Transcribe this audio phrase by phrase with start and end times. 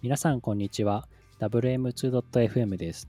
[0.00, 1.08] 皆さんこんにちは。
[1.40, 3.08] WM2.FM です。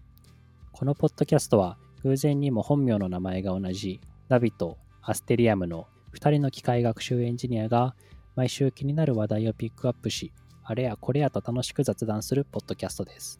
[0.72, 7.94] このポッドキャストは偶然にも本名の名前が同じナビとアステリアムの2人の機械学習エンジニアが
[8.36, 10.32] 毎週気になる話題をピックアップし
[10.64, 13.40] あれやこれやと楽しく雑談するポッドキャストです。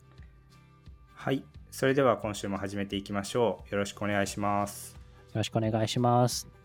[1.16, 1.42] はい。
[1.72, 3.70] それでは今週も始めていきましょう。
[3.72, 4.94] よろしくお願いします。
[4.94, 5.00] よ
[5.34, 6.59] ろしくお願いします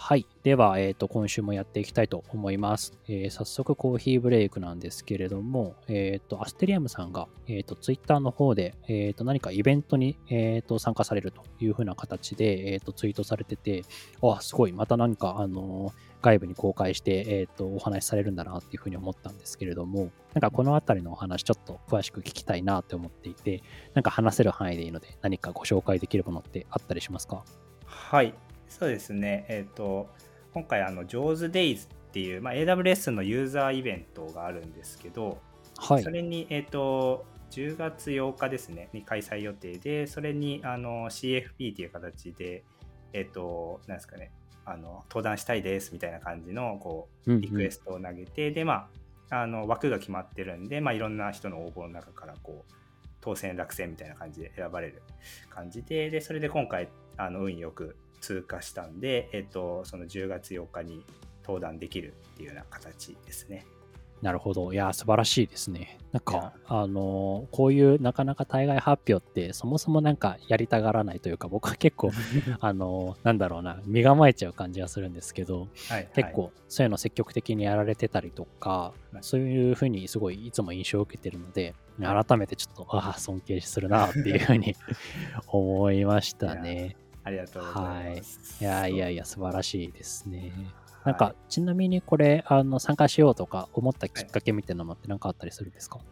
[0.00, 0.26] はい。
[0.44, 2.96] では、えっ、ー、と、今週もやっていきたいと思います。
[3.08, 13.82] えー、早速、コーヒーブレイクなんですけれども、えっ、ー、と、アステリアムさんが、えっ、と、ツイッターの方で、えっ、と、何かイベントに、えっ、と、参加されるというふうな形で、えっ、と、ツイートされてて、
[14.22, 15.92] あ、すごい、また何か、あの
[16.22, 27.44] 外部に公開して、えっ、と、お話しされるんだなっていうふうに思ったんですけれども、なんかこのあたりのお話、ちょっと詳しく聞きたいなって思っていて、なんか話せる範囲でいいので、何かご紹介できるものってあったりしますか？
[27.84, 28.32] はい。
[28.68, 29.46] そうですね。
[29.48, 30.08] えっ、と、
[30.52, 35.38] 今回あの JAWSDays っていう、まあ、AWS のユーザーイベントがあるんですけど、
[35.76, 42.64] はい、それに、えーと、10月8日ですねに開催予定でそれにあの CFP っていう形で
[43.12, 44.32] えっ、ー、となんですかね
[44.64, 48.88] あの登壇したいですみたいな感じのこうリクエストを投げて、うんうん、でま
[49.30, 52.72] ああの枠が決まってるんで、まあ、いろんな人の応募の中からこう
[53.20, 55.02] 当選落選みたいな感じで選ばれる
[55.50, 61.04] 感じででそれで今回あの運よく通過したんで、えっと、その10月8日に
[61.44, 63.66] 登壇できるっていうような形ですね。
[64.22, 64.72] なるほど。
[64.72, 65.96] いや、素晴らしいですね。
[66.10, 72.10] なんか、あの、こういうなかなか対外発表って、そもそもなんかやりたがらないというか、僕は結構、
[72.60, 84.74] あの、なんだろうな、身構えちゃう感じがするんですけど、はいはい、結構、そういうの積極的にやられてたりとか、はい、そういうふうにすごいいつも印象を受けてるので、改めてちょっと、ああ、尊敬するなっていうふうに
[85.46, 86.96] 思いましたね。
[87.28, 88.64] ありがとうございます。
[88.64, 90.52] はい、いやいやいや、素晴らしいですね。
[91.04, 96.06] なんか、ちなみにこれ、あの、参加しようとか思ったきっかけみたいなのって何かあったりするんですか、はい、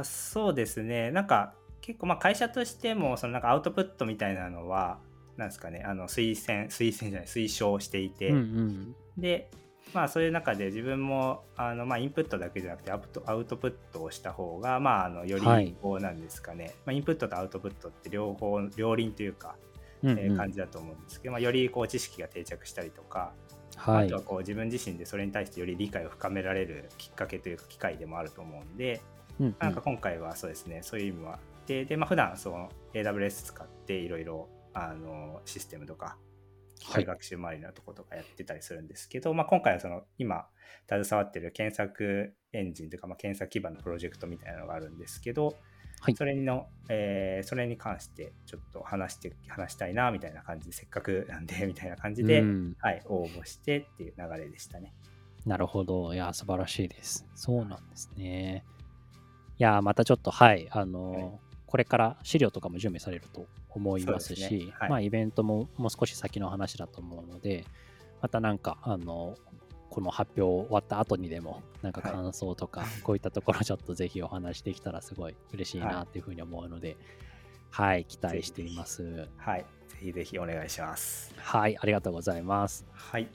[0.00, 1.10] あそうですね。
[1.10, 4.98] なんか、結構、まあ、会社としても、そのなんかアウトプットみたいなのは、
[5.36, 9.50] なんですかね、あの推薦、推薦じゃない、推奨していて、うんうん、で、
[9.94, 19.56] まあそういう中で自分もあのまあインプットだけじゃなくてアウトアウトプットをした方がまああのよりこうなんですかね、はい、まあインプットとアウトプットって両方両輪というか
[20.02, 23.32] え感じだと思うんですけど、まあ、よりこう知識が定着したりとか、
[23.76, 29.00] はい、あとはこう自分自身でそれに対してより理解を深められるきっかけというか機会でもあると思うんで、
[29.40, 36.16] うんうん、なんか今回はそうですねそういう意味もあってで、まあ普段その AWS 使っていろいろあのシステムとか
[36.78, 40.46] 機械学習周りのとことかやってたりするんですけど、はい、まあ、今回はその今
[40.88, 45.56] 携わってる検索エンジンというか、まあ、検索基盤のプロジェクトみたいなのがあるんですけど、
[46.00, 54.94] はい、それの、えー、それに関してちょっと話して話したいなみたいな感じでせっかくなんで みたいな感じで、うん、はい、応募してっていう流れでしたね。
[55.46, 56.14] なるほど。
[56.14, 57.26] いや、素晴らしいです。
[57.34, 58.64] そうなんですね。
[59.58, 61.30] いや、またちょっと、はい、あの、はい、
[61.66, 67.64] これから資料とかも準備されると思いますし、すねはい、まあ、イベントももう少し先の話だと思うので、
[68.20, 69.36] またなんか、あの、
[69.98, 76.96] この発表終わった後にでも、なんか感想とか、 こういったところちょっとぜひお話できたらすごい嬉しいなっていうふうに思うので、
[77.70, 79.28] はい、期待しています。
[79.38, 81.34] はい、ぜひぜひお願いします。
[81.36, 82.86] はい、ありがとうございます。
[82.92, 83.26] はい。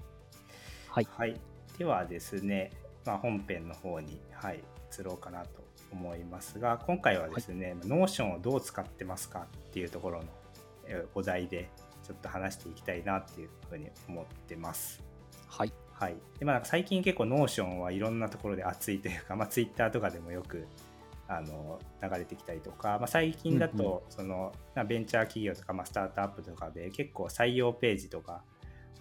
[0.88, 1.08] はい。
[1.18, 1.38] はい、
[1.78, 2.72] ではですね、
[3.06, 4.64] まあ、本編の方に、はい、
[4.98, 10.30] 移ろうかなと思いますが、今回はですね、はい、 Notionをどう使ってますかっていうところの
[11.14, 11.70] お題で、
[12.08, 15.04] ちょっと話していきたいなっていうふうに思ってます。
[15.50, 15.74] はい。
[15.94, 16.16] はい。
[16.40, 20.68] でまあ、最近結構 Notionはいろんなところで熱いというか、 まあ、ツイッターとかでもよく
[21.28, 24.82] あの流れてきたりとか、まあ、最近だとその、うん。
[24.82, 28.44] うん、ベンチャー企業とか、まあ、スタートアップとかで結構採用ページとか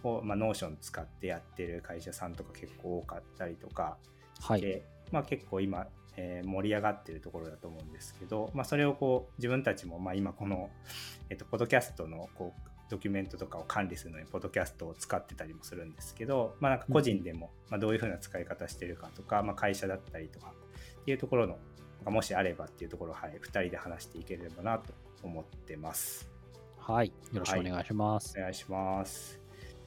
[0.04, 3.98] を、まあ、 Notion使ってやってる会社さんとか結構多かったりとか
[4.38, 5.86] して、はい、まあ、結構今、
[6.16, 10.70] えー、盛り上がってるところだと思うんですけど、まあ、それをこう自分たちも、まあ、今この、
[11.30, 20.53] えっと、ポッドキャストのこうドキュメントとかを管理するのに、ポッドキャストを使ってたりもするんですけど、まあ、なんか個人でも、まどういうふうな使い方してるかとか、まあ、会社だったりとか
[21.00, 21.59] っていうところの、
[22.04, 24.92] もしあればっていうところを、はい、2人で話していければなと
[25.22, 26.30] 思ってます。
[26.78, 28.34] はい、よろしくお願いします。
[28.34, 29.41] はい、お願いします。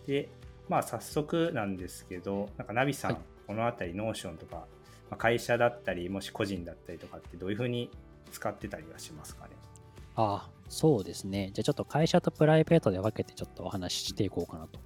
[0.08, 0.30] で、
[0.68, 4.66] まあ、早速なんですけど、なんかナビさん、はい、このあたり、 Notionとか、ま
[5.12, 7.92] あ、会社だったり、もし個人だったりとかって、どういうふうに
[8.31, 9.65] 使ってたりはしますかね？
[10.16, 11.52] ああ、そうですね。
[11.54, 14.80] じゃあちょっと会社とプライベートで分けてちょっとお話ししていこうかなと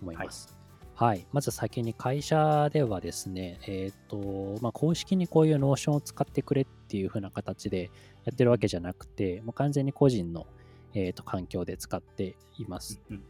[0.00, 0.56] 思います。
[0.94, 7.90] はい、はい、まず先に会社ではですね、えっ、ー、と、まあ、公式にこういう Notionを使ってくれっていう風な形で
[8.24, 10.46] やってるわけじゃなくて、もう完全に個人の、
[10.94, 13.00] えーと、環境で使っています。
[13.10, 13.22] うん、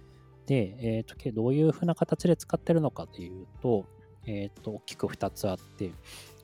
[0.46, 3.86] で、えっ、ー、と、どういう風な形で使ってるのかというと、
[4.26, 5.90] えっ、ー、と、大きく2つあって、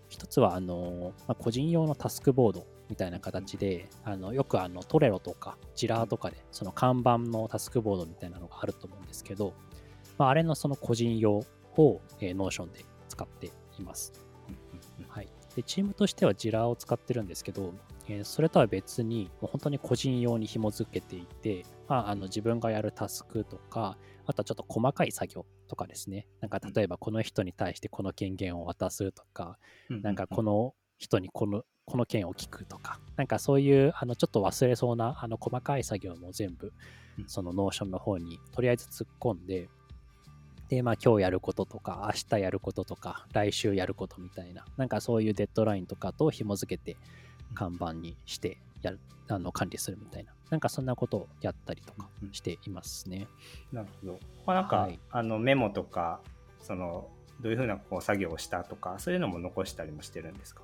[0.08, 9.54] 一つはあの、まあ、個人用のタスクボードみたいな形で、あのよくあの Trelloとか Jira とかでその看板のタスクボードみたいなのがあると思うんですけど、
[10.18, 11.42] まあ、あれのその個人用
[11.78, 13.46] を、えー、 Notion で使って
[13.78, 14.12] います。
[15.08, 17.72] はい、でチームとしては Jira を使ってるんですけど、
[18.08, 23.96] えー、それとは別にもう本当に個人用に紐付けていて、まあ、あの自分がやるタスクとか
[24.26, 26.26] あとはちょっと細かい作業とかですね。
[26.40, 29.58] なんか例えばこの人に対してこの権限を渡すとか、
[29.88, 36.72] なんかこの人にこのこの件を聞くとか、なんかそういうあのちょっと忘れそうなあの細かい作業も全部
[37.26, 39.68] その Notion の方にとりあえず突っ込んで、
[40.68, 46.96] で、まあ今日やることとか、明日やることとか、来週やることみたいな、なんかそういうデッドラインとかと紐付けて
[47.54, 53.26] 看板にしてやる、あの管理するみたいな、なんかそんなことをやったりとかしていますね。
[53.70, 54.18] なるほど。
[54.46, 56.20] まあ、なんか、はい、あのメモとか、
[56.62, 57.08] その
[57.40, 60.62] どういうふうなこう作業をしたとか、そういうのも残したりもしてるんですか？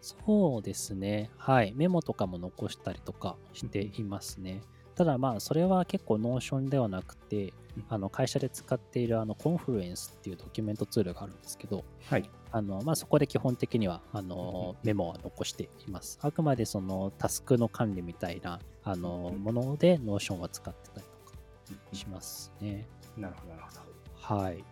[0.00, 1.30] そうですね。
[1.36, 1.72] はい。
[1.76, 4.62] メモとかも残したりとかしていますね。
[4.94, 7.52] ただまあ、それは結構 Notion ではなくて、
[7.88, 16.18] あの会社で使っているあの Confluence っていうドキュメントツールがあるんですけど、はい、あのまあ、そこで基本的にはあのメモは残しています。
[16.20, 22.86] あくまでそのタスクの管理みたいなあのもので Notion は使ってたりとかしますね。
[23.16, 24.42] なるほど、なるほど。
[24.42, 24.64] はい。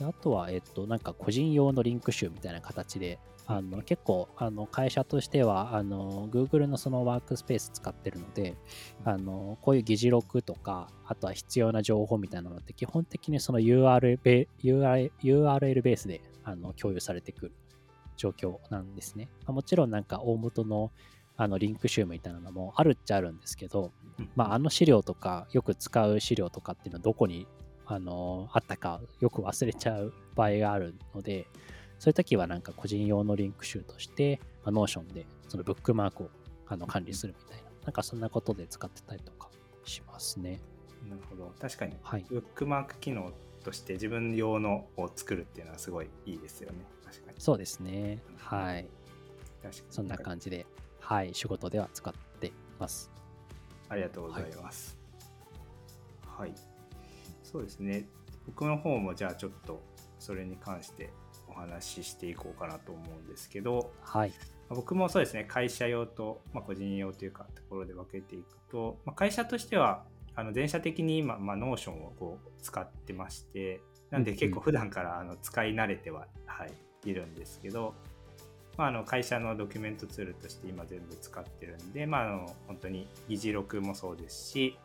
[0.00, 8.56] あとは、えっと、なんか個人用のリンク集みたいな形で、あの結構あの会社としてはあの Google のそのワークスペース使ってるので
[9.04, 17.52] あのこういう議事録とかあとは必要な情報みたいなのって基本的にその URL ベ URL ベースであの共有されてくる
[18.16, 19.28] 状況なんですね。
[19.46, 20.90] もちろんなんか大元の
[21.36, 23.90] あのリンク集みたいなのもあるっちゃあるんですけど、
[24.36, 27.48] まあ、あの資料とかよく使う資料とかっていうのはどこに
[27.86, 31.46] あのあったかよく忘れちゃう場合があるので、
[32.02, 36.30] そういう時はなんか個人用のリンク集として、まあ、 Notion でそのブックマークを
[36.66, 39.50] あの管理するみたいな、なんかそんなことで使ってたりとか
[39.84, 40.58] しますね。
[41.08, 41.54] なるほど。
[41.60, 43.30] 確かに、はい、ブックマーク機能
[43.62, 46.78] として自分用のを作るっていうのはすごいいいですよね。
[47.04, 47.36] 確かに。
[47.40, 48.18] そうですね。
[48.36, 48.88] はい。
[49.62, 49.86] 確かに。
[49.88, 50.66] そんな感じで、
[50.98, 52.50] はい、仕事では使って
[52.80, 53.12] ます。
[53.88, 54.98] ありがとうございます。
[56.26, 56.58] はい、はい、
[57.44, 58.08] そうですね。
[58.44, 59.80] 僕の方もじゃあちょっと
[60.18, 61.21] それに関してお
[61.62, 64.32] 話ししていこうかなと思うんですけど、はい、
[64.68, 70.04] 僕もそうですね会社用と、まあ、個人用というかところで分けていくと、まあ、会社としては
[70.34, 73.80] あの全社的に今、まあ、 Notion をこう使ってまして
[74.10, 76.72] なんで結構普段からあの使い慣れては、はい、
[77.04, 77.94] いるんですけど、
[78.76, 84.78] まあ、あの会社のドキュメントツールとして今全部使ってるんで、まあ、あの本当に議事録もそうですし、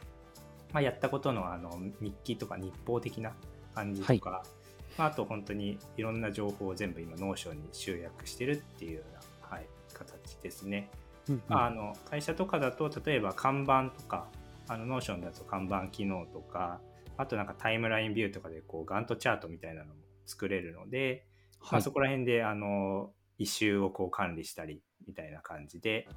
[0.74, 3.34] まあ、やったことのあの日記とか日報的な
[3.74, 4.57] 感じとか、はい
[4.98, 10.90] まあ、あと本当にいろんな情報を全部今 Notion に集約してるっていうような、はい、形ですね。
[11.30, 14.28] うんうん、まあ、あの会社とかだと例えば看板とか
[14.68, 16.80] あの Notion だと看板機能とか
[17.18, 19.94] あとなんかタイムラインビューとかでこうガントチャートみたいなのも
[20.26, 21.26] 作れるので、
[21.60, 26.08] はい、まあ、そこら辺であのイシューをこう管理したりみたいな感じで、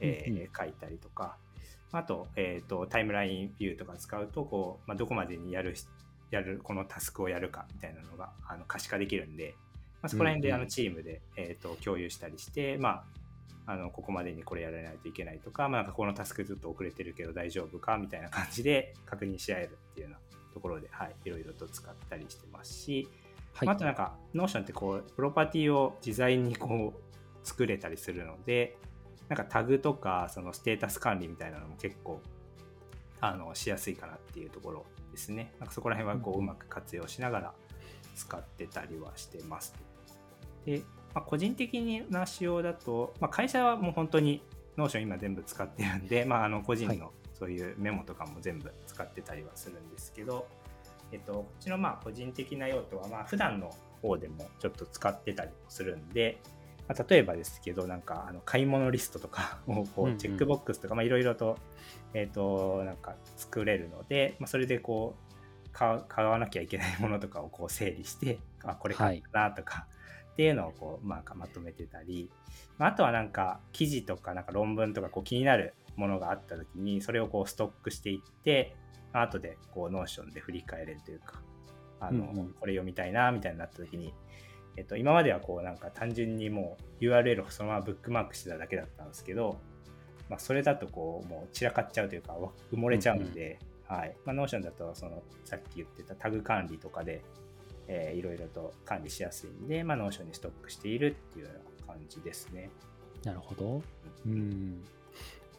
[0.00, 0.38] えー、うん。
[0.38, 1.38] うん、書いたりとか
[1.92, 5.74] あと,、えーと、タイムラインビューとか使うとこう、まあ、どこまでにやる
[6.30, 9.54] やるこのタスクをやるかみたいなのがあの可視化できるんで、
[10.02, 13.04] まあ、そこら辺であのチームで、えー、と共有したりして、ま
[13.66, 20.18] あ、あのここまでにこれやらないといけないとか,、まあ、なんかこのタスクずっと遅れてるけど大丈夫かみたいな感じで確認し合えるっていうような
[20.52, 23.08] ところで、はい、いろいろと使ったりしてますし、
[23.54, 28.76] はい、あとなんか Notion ってこうプロパティを自在にこう作れたりするので
[29.28, 32.22] なんかタグとかそのステータス管理みたいなのも結構
[33.20, 35.52] あのしやすいかなっていうところですね。
[35.58, 37.54] なんかそこら辺はこううまく活用しながら
[38.14, 39.74] 使ってたりはしてます。
[40.64, 40.82] で、
[41.14, 44.42] まあ、個人的な使用だと、まあ、会社はもう本当に
[44.76, 50.46] Notion 今全部使ってるんで、まあ、あの個人のそういうメモとかも全部使ってたりはするんですけど、
[51.12, 53.70] えっと、こっちのまあ個人的な用途はまあ普段の
[54.02, 56.40] 方でもちょっと使ってたりもするんで、
[56.88, 61.58] まあ、例えばですけど、なんかあの買い物リストとかをこうチェックボックスとかいろいろと,、
[62.14, 65.14] えー、となんか作れるので、まあ、それでこ
[65.66, 69.86] う買買わなきゃいけないものとかをこう整理してあこれ買ったなとか、
[70.32, 72.30] っていうのをこう、まあ、まとめてたり、
[72.78, 78.76] まあ、あとはなんか記事とかなんか論文とかこう気になるものがあった時にそれをこうストックしていって
[79.12, 81.42] 後でこう Notion で振り返れるというか
[81.98, 84.14] あの、うんうん、これ読みたいなみたいになった時に
[84.76, 89.58] えっと、今まではこうなんか単純にもう URL をそのままブックマークしてただけだったんですけど、
[90.28, 92.36] まあ、それだとこうもう散らかっちゃうというか
[92.72, 93.58] 埋もれちゃうんで、
[93.88, 97.22] うんうん、はいまあ、Notion だとそのさっき言ってたタグ管理とかで
[97.88, 102.70] えー、いろいろと管理しやすいんで、まあ、 Notion にストックしているっていうような感じですね。
[103.24, 103.82] なるほど。
[104.26, 104.84] うん。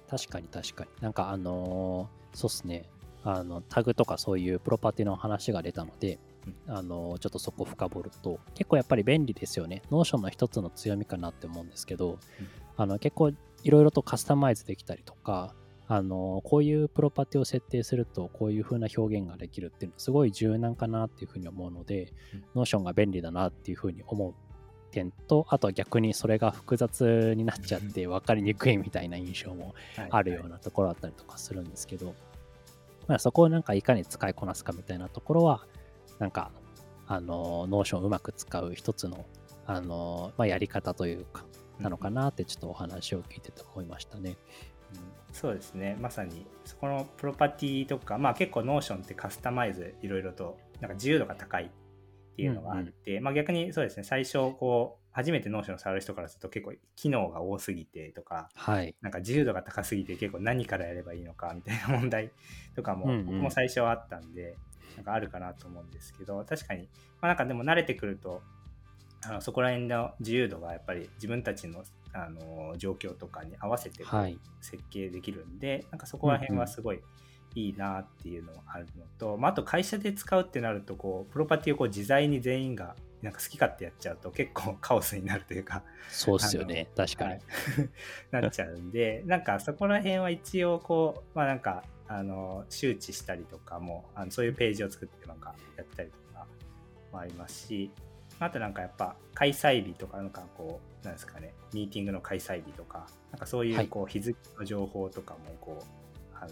[0.10, 0.90] 確かに確かに。
[1.02, 2.88] なんかあのー、そうっすね。
[3.24, 6.20] あの、タグとかそういうプロパティの話が出たので、
[6.68, 9.82] あのちょっとそこ深掘ると結構やっぱり便利ですよね。
[9.92, 12.18] Notion の一つの強みかなって思うんですけど、
[12.78, 13.36] あの結構い
[13.70, 15.54] ろいろとカスタマイズできたりとか、
[15.88, 24.34] あのこういうプロパティを設定するとこういう風な表現ができるっていうのはすごい柔軟かなっていうふうに思うので、うん、 Notion が便利だなっていうふうに思う
[24.92, 29.74] 点とあとは逆にそれが複雑になっちゃって分かりにくいみたいな印象も
[30.12, 32.14] あるようなところだったりとかするんですけど、
[33.08, 35.66] まあ、そこをなんかいかに使いこなすかみたいなところは
[36.20, 36.52] なんか
[37.08, 39.26] あの Notion をうまく使う一つの
[39.66, 41.46] あの、まあ、やり方というか
[41.80, 44.36] なのかなってちょっとお話を聞いてて思いましたね。
[44.94, 45.00] うん、
[45.32, 45.98] そうですね。
[46.00, 54.04] まさにそこのプロパティとか、まあ、結構 Notion ってカスタマイズいろいろとなんか自由度が高いっていうのがあって、うんうん、まあ、逆にそうですね。
[54.04, 62.32] 最初こう初めて Notion を触る人からすると結構機能が多すぎてとか、はい、なんか自由度が高すぎて結構何からやればいいのかみたいな問題
[62.76, 64.56] とかも僕も最初はあったんで、
[64.96, 66.88] なんかあるかなと思うんですけど確かに、ま
[67.22, 68.42] あ、なんかでも慣れてくると
[69.26, 74.04] あのそこら辺の自由度がやっぱり自分たちのあの状況とかに合わせて
[74.62, 77.02] 設計できるんで、はい、なんかそこら辺はすごい
[77.56, 86.88] いいなっていうのがあるのと、うんうん、まあ、あと会社で使うってなるとこうプロパティをこう自在に全員がなんか好き勝手やっちゃうと結構カオスになるというかそうっすよね。
[86.96, 87.42] 確かに、はい、
[88.32, 96.48] なっちゃうんでなんかそこら辺は一応こうまあなんかあの周知したりとかもあのそういうページを作ってなんかやったりとか
[97.14, 97.92] もありますし
[98.40, 106.50] あとなんかやっぱ開催日とかなんかこうなんですかねミーティングの開催日とかなんかそういうこう日付の情報とかもこう、あの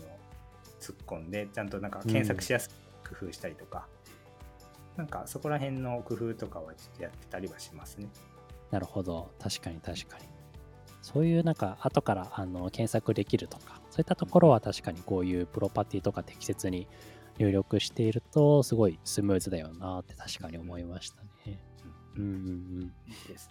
[0.79, 2.69] 突っ込んでちゃんとなんか検索しやす
[3.03, 3.87] く工夫したりとか、
[4.95, 8.09] うん、なんかそこら辺の工夫とかはちょっとやってたりはしますね。
[8.69, 9.31] なるほど。
[9.39, 10.36] 確かに確かに
[11.13, 16.85] そういうなんか後からあの検索できるとかそういったところは確かにこういうプロパティとか適切に
[17.37, 21.59] 入力しているとすごいスムーズだよなって確かに思いましたね。
[22.17, 22.91] うんうんうん。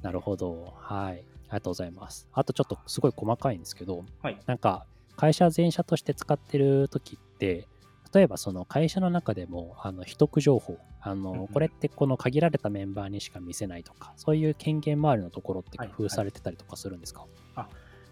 [0.03, 0.75] なるほど。
[0.77, 1.13] はい。
[1.13, 2.29] ありがとうございます。
[2.33, 4.85] あとちょっとすごい細かいんですけど、はい、なんか
[5.17, 7.69] 会社全社として使ってる時って、
[8.13, 17.69] 例えばその会社の中でもあの秘匿情報、あのこれってこの限られたメンバーにしか見せないとか、そういう権限周りのところって工夫されてたりとかするんですか、はいはい、あ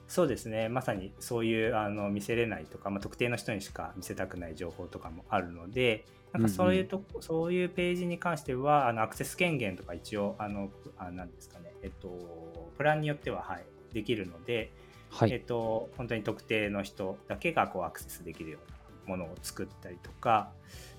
[0.06, 0.68] そうですね。
[0.68, 11.72] まさにそういうあの見せれないとか、まあ、特定の人にしか見せたくない情報とかもあるのでなんかそういうと、うんうん、そういうページに関してはあのアクセス権限とか一応あのあなんですかね。
[11.82, 14.72] えっとプランによってははいできるので、
[15.10, 20.50] はい、えっと本当に特定の人だけがこうアクセスできるようなものを作ったりとか、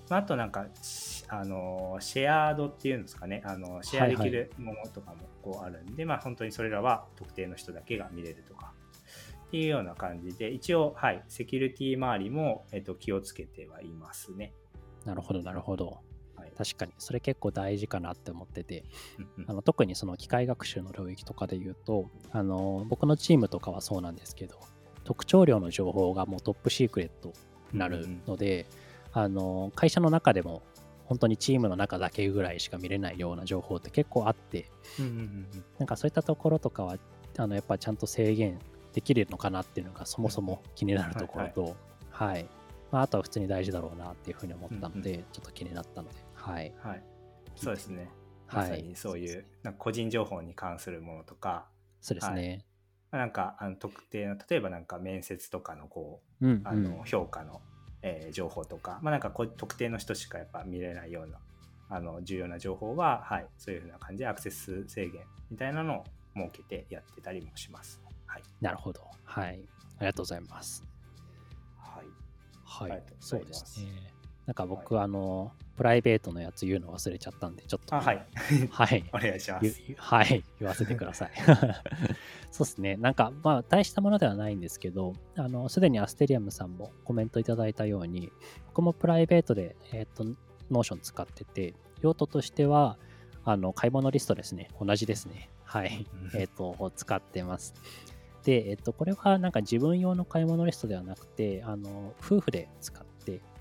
[0.09, 0.67] まあ、あとなんか
[1.27, 3.41] あのシェアードっていうんですかね。
[3.45, 8.73] あのシェアできるものとかもこうあるんで、はいはい、まあ本当にそれらは特定の人だけが見れるとか。
[9.47, 14.51] っていうような感じで、一応、はい、セキュリティ周りも、えっと、気をつけてはいますね。
[15.05, 15.99] なるほど、なるほど。
[16.35, 18.83] はい、確かに、それ結構大事かなって思ってて、
[19.47, 24.59] あの特にその機械学習の領域とかで言うと、あの僕のチームとかはそうなんですけど、
[25.03, 27.31] 特徴量の情報がもうトップシークレット
[27.71, 28.65] になるので、
[29.15, 30.61] あの会社の中でも
[31.05, 34.69] 本当にチームの中だけぐらいしか見れないような情報って結構あって、
[35.79, 36.97] なんかそういったところとかは
[37.37, 38.59] あのやっぱちゃんと制限
[38.93, 41.75] できるのかなっていうのがそもそも気になるところと、
[42.09, 42.49] はい、はい、
[42.91, 46.73] まあ、あとは普通に大事だろうなっていうふうに思ったので、うんうん、ちょっと気になったので、はい。
[46.81, 47.03] はい、
[47.55, 48.09] そうですね。
[48.51, 51.67] まさにそういう、なんか個人情報に関するものとか、
[52.01, 52.65] そうですね。
[53.11, 57.61] はい、なんかあの特定の、例えばなんか面接とかのこう、うんうん、あの評価の、
[58.01, 61.39] えー、情報とか、まあ、なんかこ特定の人しかやっぱ見れないような
[61.89, 66.03] あの重要な情報は、はい、そういうふうな感じでアクセス制限みたいなのを
[66.35, 68.01] 設けてやってたりもします。
[68.25, 69.01] はい、なるほど。
[69.23, 69.59] はい。
[69.97, 70.83] ありがとうございます。
[71.77, 72.01] は
[72.89, 72.89] い。
[72.89, 73.03] はい。
[73.19, 74.14] そうですね。
[74.45, 77.95] なんか僕、はい、あの、プライベートのやつ言うの忘れちゃったんで、ちょっと。
[77.95, 78.25] はい。
[78.69, 79.03] はい。
[79.13, 79.81] お願いします。
[79.97, 80.43] はい。
[80.59, 81.31] 言わせてください。
[82.51, 82.95] そうですね。
[82.97, 88.31] なんか、まあ、大したものではないんですけど、あの、すでにアステリアムさんもコメントいただいたように、
[88.67, 90.23] 僕もプライベートで、えっ、ー、と、
[90.71, 92.97] Notion 使ってて、用途としては、
[93.43, 94.69] あの、買い物リストですね。
[94.79, 95.49] 同じですね。
[95.63, 96.05] はい。
[96.35, 97.73] えっ、ー、と、使ってます。
[98.45, 103.04] で、えっと、これはなんか自分用の買い物リストではなくて、あの夫婦で使って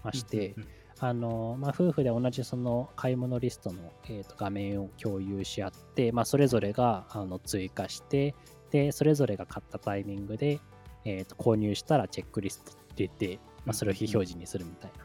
[0.04, 0.54] まして、
[1.00, 8.34] あのまあ、夫婦で同じその買い物リストの、えー、と画面を共有し合って、まあ、それぞれがあの追加して
[8.70, 10.60] でそれぞれが買ったタイミングで、
[11.04, 15.04] えー、と購入したらチェックリスト入れて、まあ、それを非表示にするみたいな。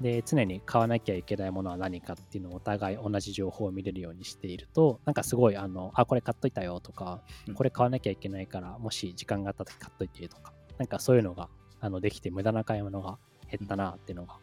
[0.00, 7.22] で、常に買わなきゃいけないものは何かっていうのをお互い同じ情報を見れるようにしていると、なんかすごい、あの、あ、これ買っといたよとか、
[7.54, 11.50] これ買わなきゃいけないから、もし時間があった時買っといてとか、なんかそういうのが
[11.80, 13.18] あのできて、無駄な買い物が
[13.50, 14.36] 減ったなっていうのが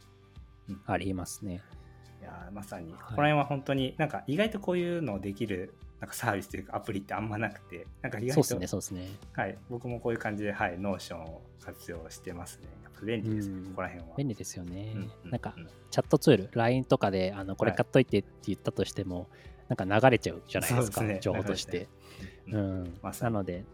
[0.86, 1.62] ありますね。
[2.22, 9.08] いやまさに、ここら辺は本当になんか意外とこういうのできるなんかサービスというかアプリってあんまなくて、なんか意外と、そうですね、そうですね。
[9.34, 12.68] はい、僕もこういう感じで、はい、 Notion を活用してますね。
[12.84, 14.16] やっぱ便利ですね、ここら辺は。
[14.16, 14.92] 便利ですよね。
[14.96, 15.56] うんうん、なんか、
[15.90, 19.28] チャットツール、LINE とかで、あのこれ買っといてって言ったとしても、はい、
[19.76, 21.88] なんか流れちゃうじゃないですか、すね、情報として。
[22.52, 23.66] うん、ま、なので、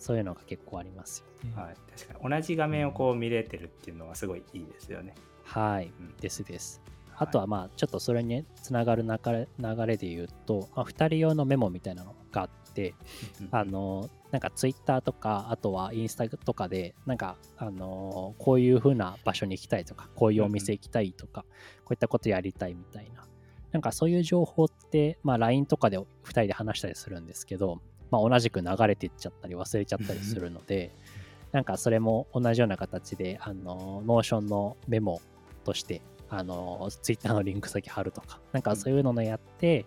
[0.00, 1.50] そういうのが結構ありますよ。
[1.50, 1.54] ね。
[1.54, 5.14] はい、確かに同じ画面をこう見れてるっていうのはすごいいいですよね。
[5.44, 6.82] はい、うん、ですです。
[7.16, 12.94] あとはまあちょっとそれにつながる流れ流れで言うと、まあ、2人用のメモみたいなのがあって、
[13.50, 21.44] あのなんかツイッターとかあとはインスタとかでなんかあのこういう風な場所に行きたいとかこういうお店行きたいとか、
[21.84, 23.26] こういったことやりたいみたいな。
[23.72, 30.94] なんかそういう情報って、まあ、LINE とかで2人で話したりするんですけど、まあ、同じく流れていっちゃったり忘れちゃったりするので
[31.52, 35.20] なんかそれも同じような形であの Notion のメモ
[35.64, 39.86] としてあの、ツイッターのリンク先貼るとか、なんかそういうののやって、うん、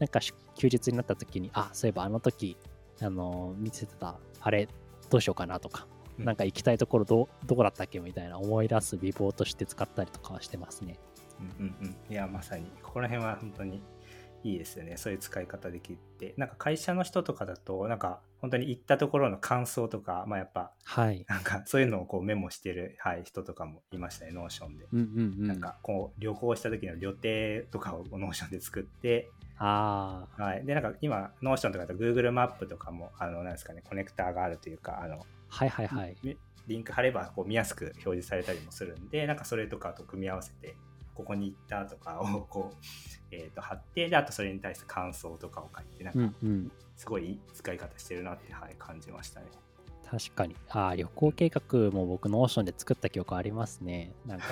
[0.00, 0.20] なんか
[0.56, 2.56] 休日になった時に、あ、そういえばあの時、
[3.00, 4.68] あの、見せてた、あれ、
[5.08, 5.86] どうしようかなとか、
[6.18, 10.98] うん、なんか行きたいところど、どこだったっけみたいな思い出す備忘として使ったりとかはしてますね。
[11.60, 11.96] うんうんうん。
[12.10, 13.80] いや、まさに、ここら辺は本当に
[14.44, 14.98] いいですよね。
[14.98, 16.34] そういう使い方できて。
[16.36, 21.24] なんか会社の人とかだと、なんか本当に行ったところの感想とか、まあやっぱ、はい。
[21.28, 24.86] なんかそういうのをこうメモしてる、はい、人とかもいましたね、 Notion で。
[24.92, 30.42] うんうんうん、なんかこう旅行した時の旅程とかを Notion で作って、ああ。
[30.42, 30.66] はい。
[30.66, 36.16] で、なんか今、 Notion とかだと Google マップとかも、あの、なんですかね、コネクターがあるというか、あの、はいはいはい。
[36.66, 40.76] リンク貼ればこう見やすく表示されたりもするんで、なんかそれとかと組み合わせて、
[41.14, 42.76] ここに行ったとかを こう、
[43.30, 46.36] えー、と貼ってであとそれに対して感想とかを書いてなんか
[46.96, 49.46] すごい使い方してるなって、はい、感じましたね。
[50.04, 50.54] 確かに。
[50.68, 54.12] ああ旅行計画も僕 Notion で作った記憶ありますね。
[54.26, 54.44] なんか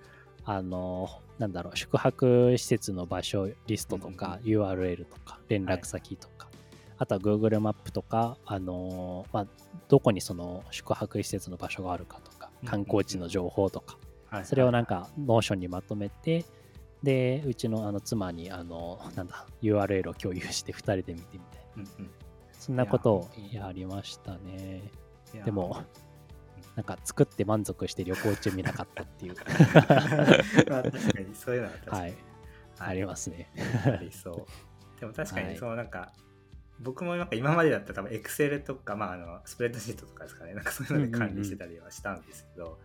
[0.44, 6.56] あのなんだろう宿泊施設の場所リストとか、うん、URL とか連絡先とか、はい、
[6.98, 9.46] あとは Google マップとか、あのまあ、
[9.88, 13.98] どこにその宿泊施設の場所があるかとか観光地の情報とか、
[14.44, 16.44] それをなんか Notion にまとめて、
[17.02, 21.82] で、うちのあの妻にあの、なんだ、URL を共有して2人で見てみたいな。
[21.98, 22.10] うんうん、
[22.52, 24.82] そんなことをやりましたね。
[25.44, 25.84] でも、
[26.76, 29.34] なんか作って満足して旅行中見なかったっていう。
[30.70, 32.14] まあ、確かにそういうのは確かに、はい、
[32.78, 33.50] ありますね。
[33.84, 35.00] ありそう。
[35.00, 36.20] でも確かにそうなんか、はい、
[36.80, 42.78] 僕もなんか今までだったら多分 Excel とか、まあ、あのスプレッドシートとかですかね、なんかそういうので管理してたりはしたんですけど、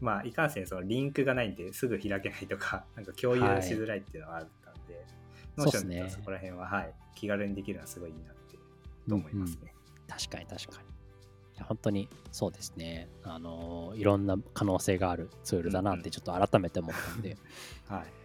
[0.00, 5.04] まあ、いかんせんそのリンクがないんですぐ開けないとか、 なんか共有しづらいっていうのはあったんで、はい、
[5.58, 8.56] Notion だとそこら辺は、はい、気軽にできるのはすごいいいなって
[9.08, 9.58] と思いますね。
[9.62, 10.94] うんうん、確かに確かに。
[11.62, 13.08] 本当にそうですね。
[13.22, 17.36] あのいろんな可能性があるツールだなってちょっと改めて思ったんで。
[17.88, 18.24] はい。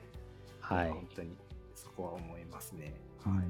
[0.62, 0.90] はい。
[0.90, 1.38] 本当に
[1.76, 2.96] そこは思いますね。
[3.24, 3.46] はい。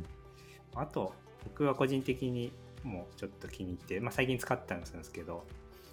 [0.76, 1.14] あと、
[1.46, 2.52] 僕は個人的に
[2.84, 5.46] もうちょっと気に入って、まあ、最近使ったんですけど、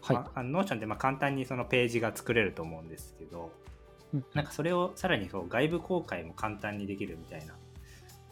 [0.02, 3.50] はい、あの Notion でまあ簡単にそのページが作れると思うんですけど、
[4.14, 7.54] うん、なんかそれをさらにそう外部公開も簡単にできるみたいな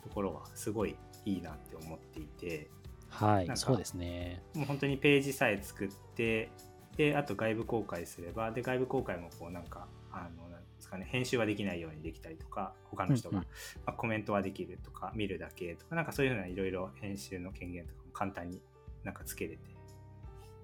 [0.03, 2.69] ところはすごいいいなって思っていて、
[3.09, 4.43] はい、そうですね。
[4.55, 6.51] もう本当にページさえ作って、
[6.97, 13.49] で、あと外部公開すれば、で、外部公開もこうなんか、あの、なんですかね、編集はできないようにできたりとか、他の人が、うんうん、
[13.87, 18.61] まあ、コメントはできるとか、見るだけとか、なんかそういうふうないろいろ編集の権限とかも簡単に
[19.03, 19.59] なんかつけれて、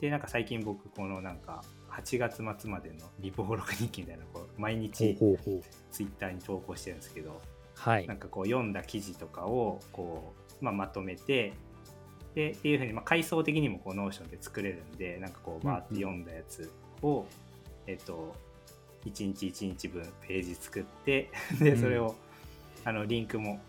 [0.00, 5.16] でなんか最近僕このなんか8月末までの備忘録日記みたいなこう毎日
[5.90, 7.40] ツイッターに投稿してるんですけど、
[7.76, 11.52] はい、なんかこう読んだ記事とかをこう、まあ、まとめて
[12.34, 16.70] でっていうふうに、まあ、階層的にもこう Notion で作れるんでなんかこうバーって読んだやつ
[17.02, 17.26] を、うん、
[17.86, 18.34] えっと
[19.04, 22.08] 1日1日分ページ作って でそれを、
[22.84, 23.60] うん、あのリンクも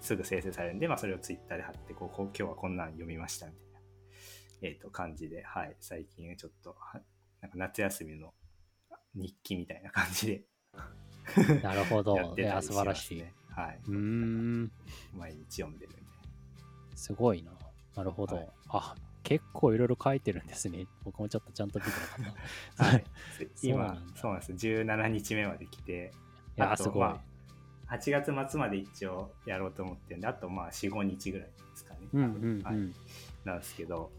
[0.00, 3.69] すぐ生成されるんで、まあ、それをツイッターで貼ってこうこう今日はこんなん読みましたみたいな。
[4.62, 6.76] えっ、ー、と、感じで、はい、最近ちょっと、
[7.40, 8.34] なんか夏休みの
[9.14, 10.44] 日記みたいな感じで
[11.62, 12.16] なるほど。
[12.16, 13.24] やってたりし、ね、素晴らしい。
[13.50, 13.80] はい。
[13.88, 14.72] うん。
[15.14, 16.04] 毎日読んでるみたい
[16.90, 16.96] な。
[16.96, 17.52] すごいな。
[17.96, 18.36] なるほど。
[18.36, 20.86] はい、あ、結構いろいろ書いてるんですね。
[21.04, 22.36] 僕もちょっとちゃんと見てなかっ
[22.76, 22.84] た。
[22.84, 23.04] はい。
[23.62, 24.52] 今、そうなんです。
[24.52, 26.12] 17日目まで来て、
[26.56, 26.98] いや、すごい。
[27.00, 27.22] ま
[27.86, 32.00] あ、8月末まで一応やろうと思ってるんで、あとまあ4、5日ぐらいですかね。
[32.12, 32.76] うんうんうん、はい。
[33.44, 34.10] なんですけど、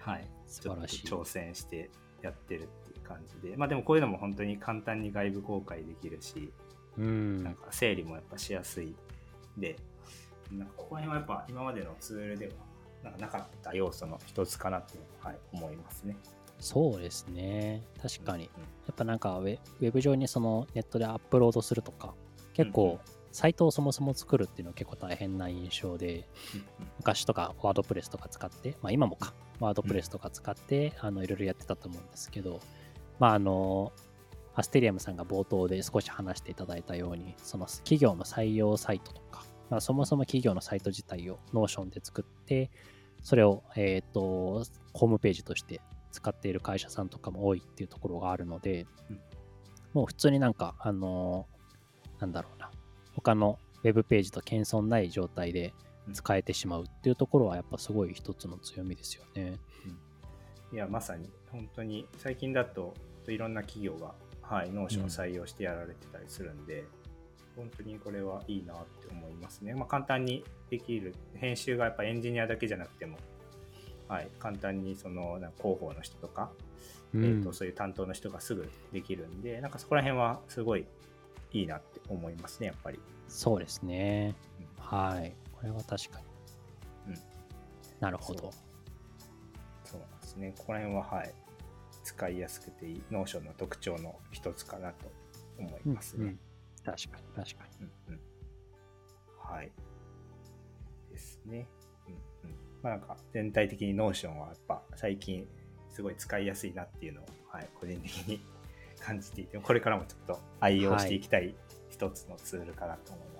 [0.00, 1.06] はい、素晴らしい。
[1.06, 1.90] 挑戦して
[2.22, 6.52] やってるっていう感じで、まあでもこういうのも本当に簡単に外部公開できるし、
[6.98, 8.94] うん、なんか整理もやっぱしやすい
[9.56, 9.76] で、
[10.52, 12.52] なんかここら辺はやっぱ今までのツールでは
[13.04, 16.16] なんかなかった要素の一つかなと、はい、思いますね。
[16.58, 17.82] そうですね。
[18.02, 18.44] 確かに。
[18.44, 18.50] や
[18.92, 19.58] っぱなんかウェ
[19.90, 22.14] ブ上にそのネットでアップロードするとか、
[22.52, 23.00] 結構、
[23.32, 26.28] サイトをそもそも作るっていうのは結構大変な印象で、
[26.98, 32.60] 昔とかワードプレスとか使って、まあ今もか、ワードプレスとか使って、あの、いろいろやってたと思うんですけど、
[33.18, 33.92] まああの、
[34.54, 42.70] アステリアムさんが冒頭で少し話していただいたように、その企業の採用サイトとか、まあ、そもそも企業のサイト自体を Notion で作って、
[43.22, 49.20] それを、えっ、ー、と、ホームページとして使っている会社さんとかも多いっていうところがあるので、うん、
[49.92, 52.70] もう普通になんか、あのー、なんだろうな、
[53.14, 55.72] 他のウェブページと遜色ない状態で
[56.12, 59.58] 使えてしまうっていうところはやっぱすごい一つの強みですよね。
[60.70, 62.94] うん、いや、まさに本当に最近だと
[63.26, 69.74] いろんな企業が、はい、 Notion を採用してやられてたりするんで、うん、本当にこれはいいなって思いますね。
[69.74, 73.18] まあ、簡単にできる、編集がやっぱエンジニアだけじゃなくても
[74.10, 76.50] はい、簡単にその広報の人とか、
[77.14, 80.84] うん、えーと、そういう担当の人がすぐできるんで、なんかそこら辺はすごい
[81.52, 82.98] いいなって思いますね、やっぱり。
[83.28, 84.34] そうですね。
[84.58, 85.32] うん、はい。
[85.60, 86.26] これは確かに。
[87.08, 87.20] うん。
[88.00, 88.50] なるほど。
[89.84, 90.54] そうなんですね。
[90.56, 91.34] ここら辺は、はい。
[92.02, 95.12] 使いやすくていい、 Notion の特徴の一つかなと
[95.58, 96.24] 思いますね。
[96.24, 96.38] うんうん、
[96.84, 97.86] 確かに、確かに。
[98.08, 98.20] うんうん、
[99.38, 99.70] はい。
[101.10, 101.68] ですね。
[102.82, 105.46] まあなんか全体的に Notion はやっぱ最近
[105.90, 108.40] すごい使いやすいなっていうのを、はい、個人的に
[109.00, 111.54] 感じていて、これからもちょっと愛用していきたい
[111.88, 113.39] 一つのツールかなと思いますね。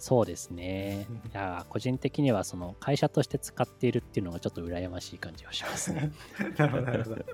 [0.00, 1.06] そうですね。
[1.30, 6.10] いや個人的にはその会社として使っているっていうのがちょっと羨ましい感じがしますね。
[6.56, 7.24] なるほど、なるほど。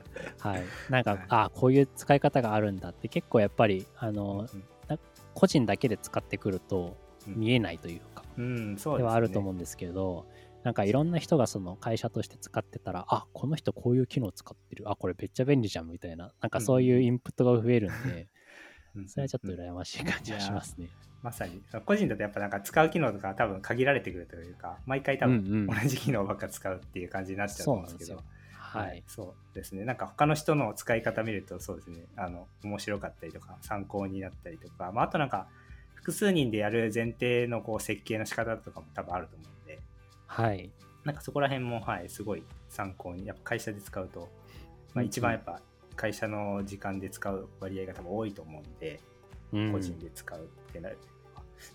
[0.40, 0.64] はい。
[0.90, 4.98] なんか、はい、あこういう使い方があるんだって結構やっぱり、あの、うん、
[5.32, 6.96] 個人だけで使ってくると
[7.28, 10.26] 見えないというか、うん、そうではあると思うんですけど、
[10.64, 14.90] なんかいろんな人がその会社として使ってたら、あ、この人こういう機能使ってる。
[14.90, 18.28] あ、これめっちゃ便利じゃんみたいな、なんかそういうインプットが増えるんで、
[18.96, 20.88] うん、それはちょっと羨ましい感じがしますね。
[21.26, 21.60] まさに。
[21.84, 29.84] 個人だとやっぱなんか使う機能とか多分限られてくるというか毎回多分同じ機能ばっか使うっていう感じになっちゃうんですけど、はい、そうですね。
[29.84, 32.04] なんか他の人の使い方見るとそうですね。
[32.16, 35.48] あの面白かったりとか参考になったりとか、まあ、あとなんか
[35.96, 39.80] 複数人でやる前提のこう設計の仕方とかも多分あると思うんで、
[40.28, 40.70] はい、
[41.04, 44.28] なんかそこら辺も、はい、すごい参考に、やっぱ会社で使うと、
[44.94, 45.60] まあ、一番やっぱ
[45.96, 49.00] 会社の時間で使う割合が多分多いと思うんで、
[49.52, 50.98] うん、個人で使うってなる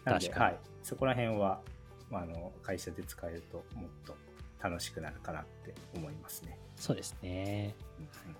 [0.03, 1.61] なので、はい、そこら辺は、
[2.09, 4.15] まあ、あの会社で使えるともっと
[4.61, 6.57] 楽しくなるかなって思いますね。
[6.75, 7.75] そうですね。
[7.99, 8.35] うん、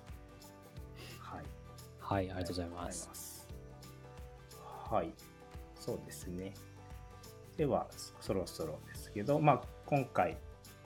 [1.20, 1.46] はい。
[2.00, 3.48] はい、ありがとうございます。
[4.90, 5.14] はい、
[5.80, 6.54] そうですね。
[7.58, 7.88] では、
[8.20, 10.38] そろそろですけど、まあ、今回、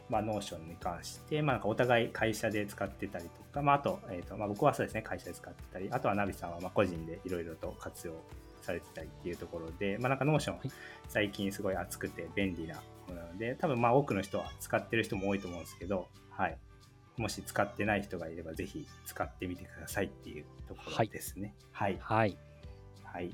[0.09, 8.13] まあ、 Notion に関して、まあ、なんかお互い会社で使ってたりとか、まあ、あと,、えーとまあ、僕はそうですね、会社で使ってたり、あとはナビさんはまあ個人でいろいろと活用
[8.65, 10.59] されてたりっていうところで、まあ、なんか Notion、
[11.08, 12.75] 最近すごい熱くて便利な
[13.08, 16.58] ものなので、多分まあ多くの人は使ってる人も多いと思うんですけど、はい。
[17.17, 21.54] もし使ってない人がいれば、ぜひ使ってみてくださいっていうところですね。
[21.71, 21.97] はい。
[22.01, 22.38] はい。
[23.04, 23.34] はい、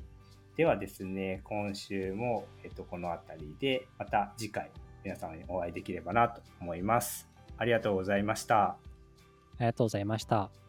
[0.56, 4.70] ではですね、今週も、えっと、この辺りで、また次回、
[5.02, 7.28] 皆さんにお会いできればなと思います。
[7.56, 8.62] ありがとうございました。
[8.62, 8.76] あ
[9.58, 10.61] りがとうございました。